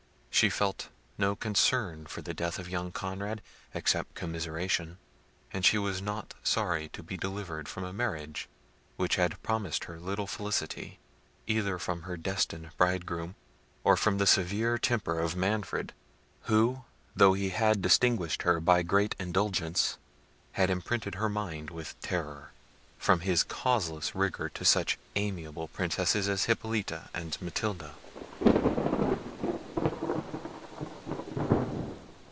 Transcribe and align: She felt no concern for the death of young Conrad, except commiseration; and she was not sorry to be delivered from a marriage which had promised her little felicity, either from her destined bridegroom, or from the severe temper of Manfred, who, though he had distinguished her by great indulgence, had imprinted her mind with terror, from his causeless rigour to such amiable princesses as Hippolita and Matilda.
She 0.33 0.49
felt 0.49 0.89
no 1.19 1.35
concern 1.35 2.07
for 2.07 2.23
the 2.23 2.33
death 2.33 2.57
of 2.57 2.67
young 2.67 2.91
Conrad, 2.91 3.43
except 3.75 4.15
commiseration; 4.15 4.97
and 5.53 5.63
she 5.63 5.77
was 5.77 6.01
not 6.01 6.33
sorry 6.41 6.89
to 6.93 7.03
be 7.03 7.15
delivered 7.15 7.67
from 7.69 7.83
a 7.83 7.93
marriage 7.93 8.49
which 8.95 9.17
had 9.17 9.43
promised 9.43 9.83
her 9.83 9.99
little 9.99 10.25
felicity, 10.25 10.97
either 11.45 11.77
from 11.77 12.03
her 12.03 12.17
destined 12.17 12.71
bridegroom, 12.75 13.35
or 13.83 13.95
from 13.95 14.17
the 14.17 14.25
severe 14.25 14.79
temper 14.79 15.19
of 15.19 15.35
Manfred, 15.35 15.93
who, 16.43 16.85
though 17.15 17.33
he 17.33 17.49
had 17.49 17.79
distinguished 17.79 18.41
her 18.41 18.59
by 18.59 18.81
great 18.81 19.13
indulgence, 19.19 19.99
had 20.53 20.71
imprinted 20.71 21.15
her 21.15 21.29
mind 21.29 21.69
with 21.69 21.99
terror, 22.01 22.51
from 22.97 23.19
his 23.19 23.43
causeless 23.43 24.15
rigour 24.15 24.49
to 24.49 24.65
such 24.65 24.97
amiable 25.15 25.67
princesses 25.67 26.27
as 26.27 26.45
Hippolita 26.45 27.09
and 27.13 27.39
Matilda. 27.43 27.93